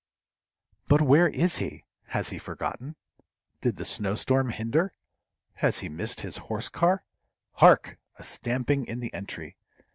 But 0.87 1.03
where 1.03 1.27
is 1.27 1.57
he? 1.57 1.83
Has 2.07 2.29
he 2.31 2.39
forgotten? 2.39 2.95
Did 3.61 3.77
the 3.77 3.85
snowstorm 3.85 4.49
hinder? 4.49 4.95
Has 5.57 5.81
he 5.85 5.89
missed 5.89 6.21
his 6.21 6.37
horse 6.37 6.69
car? 6.69 7.03
Hark! 7.57 7.99
a 8.17 8.23
stamping 8.23 8.87
in 8.87 8.99
the 8.99 9.13
entry. 9.13 9.57